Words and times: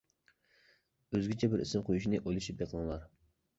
ئۆزگىچە 1.11 1.51
بىر 1.53 1.63
ئىسىم 1.67 1.85
قويۇشنى 1.91 2.23
ئويلىشىپ 2.25 2.61
بېقىڭلار. 2.65 3.09